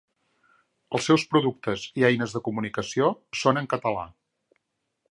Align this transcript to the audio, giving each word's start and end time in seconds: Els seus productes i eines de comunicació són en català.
Els 0.99 1.05
seus 1.09 1.25
productes 1.33 1.85
i 2.01 2.07
eines 2.09 2.35
de 2.39 2.43
comunicació 2.49 3.13
són 3.43 3.63
en 3.65 3.71
català. 3.77 4.09